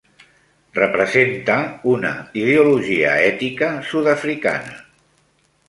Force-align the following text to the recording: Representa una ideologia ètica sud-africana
Representa 0.77 1.57
una 1.91 2.13
ideologia 2.43 3.13
ètica 3.29 3.71
sud-africana 3.93 4.77